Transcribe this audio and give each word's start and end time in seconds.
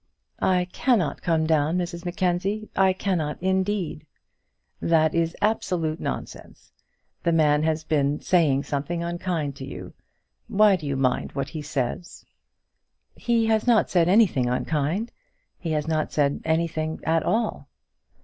"I 0.41 0.65
cannot 0.73 1.21
come 1.21 1.45
down, 1.45 1.77
Mrs 1.77 2.05
Mackenzie; 2.05 2.71
I 2.75 2.91
cannot, 2.91 3.37
indeed." 3.39 4.07
"That 4.81 5.13
is 5.13 5.35
absolute 5.43 5.99
nonsense. 5.99 6.71
That 7.21 7.35
man 7.35 7.61
has 7.61 7.83
been 7.83 8.19
saying 8.19 8.63
something 8.63 9.03
unkind 9.03 9.55
to 9.57 9.65
you. 9.67 9.93
Why 10.47 10.75
do 10.75 10.87
you 10.87 10.95
mind 10.95 11.33
what 11.33 11.49
he 11.49 11.61
says?" 11.61 12.25
"He 13.15 13.45
has 13.45 13.67
not 13.67 13.91
said 13.91 14.09
anything 14.09 14.49
unkind; 14.49 15.11
he 15.59 15.71
has 15.73 15.87
not 15.87 16.11
said 16.11 16.41
anything 16.45 16.99
at 17.03 17.21
all." 17.21 17.67